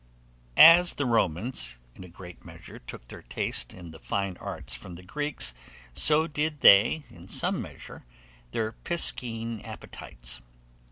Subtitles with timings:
[0.57, 4.95] AS THE ROMANS, in a great measure, took their taste in the fine arts from
[4.95, 5.53] the Greeks,
[5.93, 8.03] so did they, in some measure,
[8.51, 10.41] their piscine appetites.